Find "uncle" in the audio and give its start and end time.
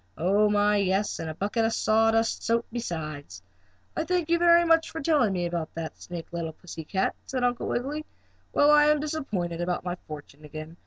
7.43-7.67